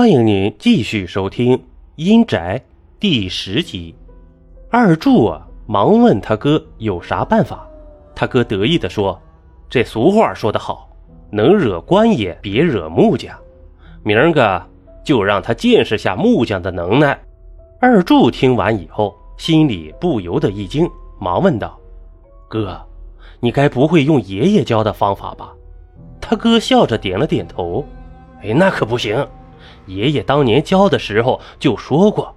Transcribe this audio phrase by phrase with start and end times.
[0.00, 1.58] 欢迎您继续收听
[1.96, 2.58] 《阴宅》
[2.98, 3.94] 第十集。
[4.70, 7.68] 二柱啊，忙问他哥有啥办法。
[8.14, 9.20] 他哥得意地说
[9.68, 10.88] ：“这俗话说得好，
[11.30, 13.38] 能惹官爷，别惹木匠。
[14.02, 14.66] 明儿个
[15.04, 17.20] 就让他见识下木匠的能耐。”
[17.78, 20.88] 二柱听完以后，心里不由得一惊，
[21.18, 21.78] 忙问道
[22.48, 22.80] ：“哥，
[23.38, 25.52] 你该不会用爷爷教的方法吧？”
[26.22, 27.84] 他哥笑着点了点头
[28.42, 29.22] ：“哎，那可不行。”
[29.86, 32.34] 爷爷当年教的时候就说过，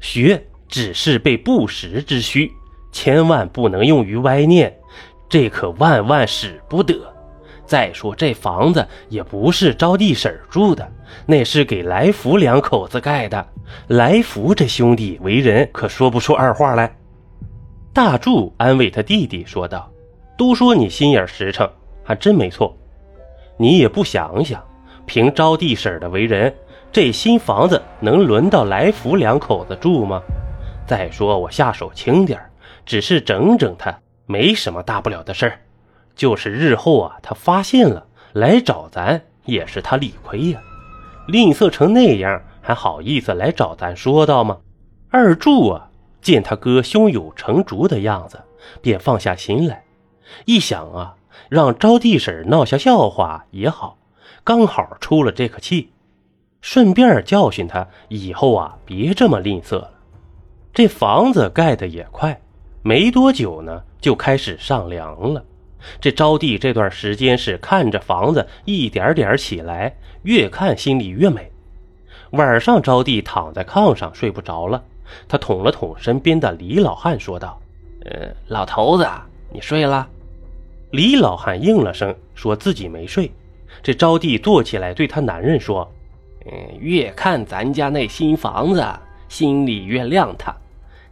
[0.00, 2.52] 学只是备不时之需，
[2.92, 4.74] 千万不能用于歪念，
[5.28, 6.94] 这可万万使不得。
[7.66, 10.86] 再说这房子也不是招娣婶住的，
[11.24, 13.46] 那是给来福两口子盖的。
[13.88, 16.94] 来福这兄弟为人可说不出二话来。
[17.92, 19.90] 大柱安慰他弟弟说道
[20.36, 21.68] ：“都说你心眼实诚，
[22.02, 22.76] 还真没错。
[23.56, 24.62] 你也不想想，
[25.06, 26.54] 凭招娣婶的为人。”
[26.94, 30.22] 这新房子能轮到来福两口子住吗？
[30.86, 32.40] 再说我下手轻点
[32.86, 35.58] 只是整整他，没什么大不了的事儿。
[36.14, 40.62] 就是日后啊，他发现了来找咱，也是他理亏呀。
[41.26, 44.58] 吝啬成那样，还好意思来找咱说道吗？
[45.10, 45.88] 二柱啊，
[46.22, 48.40] 见他哥胸有成竹的样子，
[48.80, 49.82] 便放下心来。
[50.44, 51.16] 一想啊，
[51.48, 53.98] 让招娣婶闹下笑话也好，
[54.44, 55.90] 刚好出了这口气。
[56.64, 59.90] 顺便教训他以后啊，别这么吝啬了。
[60.72, 62.40] 这房子盖的也快，
[62.80, 65.44] 没多久呢，就开始上梁了。
[66.00, 71.52] 这招娣这段时间是看着房子一点点起来，越看心里越美。
[72.30, 74.82] 晚上，招娣躺在炕上睡不着了，
[75.28, 77.60] 她捅了捅身边的李老汉，说道
[78.06, 79.06] ：“呃，老头子，
[79.52, 80.08] 你睡了？”
[80.92, 83.30] 李老汉应了声，说自己没睡。
[83.82, 85.86] 这招娣坐起来，对他男人说。
[86.46, 88.84] 嗯，越看咱家那新房子，
[89.28, 90.54] 心里越亮堂。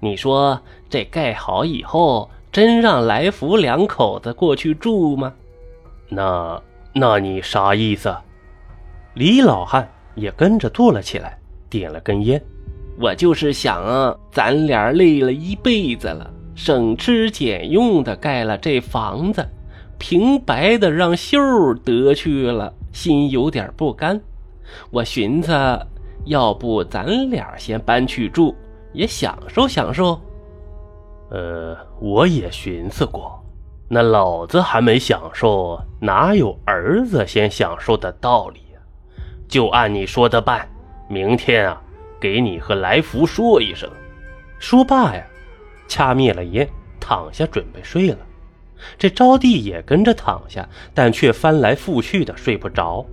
[0.00, 5.32] 你说这盖好以后，真让来福两口子过去住吗？
[6.08, 6.62] 那
[6.92, 8.14] 那你啥意思？
[9.14, 11.38] 李老汉也跟着坐了起来，
[11.70, 12.42] 点了根烟。
[13.00, 19.48] 我就是想，咱俩累了一辈子了，省吃俭用的盖了这房子，
[19.98, 24.20] 平白的让秀儿得去了，心有点不甘。
[24.90, 25.52] 我寻思，
[26.24, 28.54] 要不咱俩先搬去住，
[28.92, 30.20] 也享受享受。
[31.30, 33.42] 呃，我也寻思过，
[33.88, 38.80] 那老子还没享受，哪有儿子先享受的道理呀？
[39.48, 40.68] 就按你说的办，
[41.08, 41.82] 明天啊，
[42.20, 43.88] 给你和来福说一声。
[44.58, 45.26] 说罢呀，
[45.88, 46.68] 掐灭了烟，
[47.00, 48.18] 躺下准备睡了。
[48.98, 53.04] 这招娣也跟着躺下，但却翻来覆去的睡不着。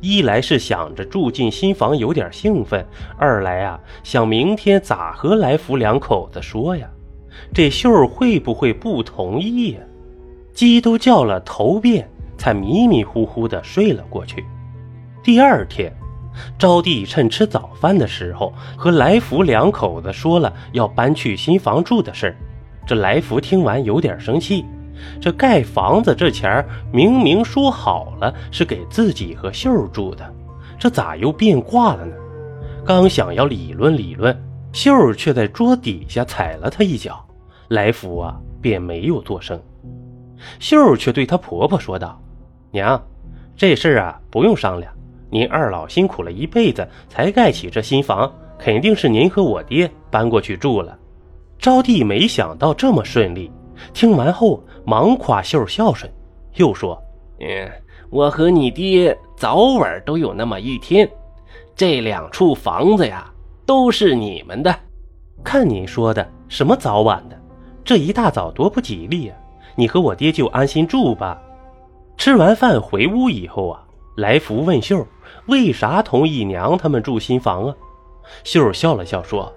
[0.00, 6.88] 一来是想着住进新房有点兴奋，二来啊想明天咋和来福两口子说呀？
[7.54, 9.80] 这秀儿会不会不同意呀？
[10.52, 14.44] 鸡都叫了头遍，才迷迷糊糊的睡了过去。
[15.22, 15.92] 第二天，
[16.58, 22.36] 招娣趁吃早饭的时候和来福两口子说了要搬去新房住的事儿。
[22.86, 24.64] 这来福听完有点生气。
[25.20, 30.32] 这盖房子这钱明明说好了是给自己和秀住的，
[30.78, 32.14] 这咋又变卦了呢？
[32.84, 34.36] 刚想要理论理论，
[34.72, 37.24] 秀儿却在桌底下踩了他一脚，
[37.68, 39.60] 来福啊便没有作声。
[40.58, 42.20] 秀儿却对她婆婆说道
[42.72, 43.00] ：“娘，
[43.56, 44.92] 这事儿啊不用商量，
[45.30, 50.98] 您二老辛苦了一辈子才盖起这新房，肯定是您和我爹搬过去住了。”
[51.60, 53.48] 招娣没想到这么顺利。
[53.92, 56.10] 听完后，忙夸秀孝顺，
[56.54, 57.00] 又说
[57.40, 57.70] ：“嗯，
[58.10, 61.08] 我和你爹早晚都有那么一天，
[61.74, 63.30] 这两处房子呀，
[63.66, 64.74] 都是你们的。
[65.44, 67.36] 看你说的什么早晚的，
[67.84, 69.34] 这一大早多不吉利呀！
[69.74, 71.40] 你和我爹就安心住吧。”
[72.16, 73.82] 吃完饭回屋以后啊，
[74.16, 75.04] 来福问秀
[75.48, 77.74] ：“为啥同意娘他们住新房啊？”
[78.44, 79.52] 秀笑了笑说。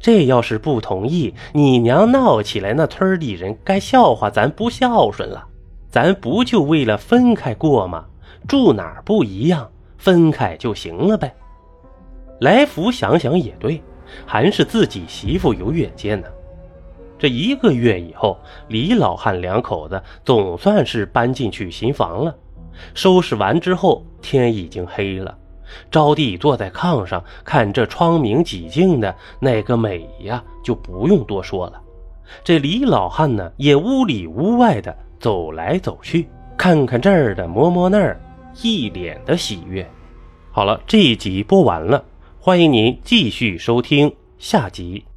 [0.00, 5.46] 这要是不同意，你娘闹起来，那村里人该笑话咱不孝顺了。
[5.90, 8.04] 咱不就为了分开过吗？
[8.46, 11.34] 住哪儿不一样，分开就行了呗。
[12.40, 13.82] 来福想想也对，
[14.24, 16.28] 还是自己媳妇有远见呢。
[17.18, 22.32] 这一个月以后，李老汉两口子总算是搬进去新房了。
[22.94, 25.36] 收拾完之后，天已经黑了。
[25.90, 31.80] 招娣坐在炕上，看这窗明几净的那个美呀，就不用多说了。
[32.44, 38.20] 这李老汉呢，也屋里屋外的走来走去，看看这儿的，摸摸那儿，
[38.62, 39.88] 一脸的喜悦。
[40.50, 42.04] 好了，这一集播完了，
[42.38, 45.07] 欢迎您继续收听下集。